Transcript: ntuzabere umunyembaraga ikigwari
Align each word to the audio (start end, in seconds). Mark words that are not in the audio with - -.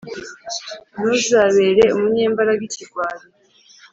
ntuzabere 0.99 1.83
umunyembaraga 1.95 2.61
ikigwari 2.69 3.25